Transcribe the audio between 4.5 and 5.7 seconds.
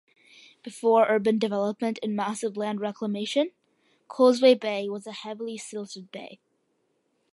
Bay was a heavily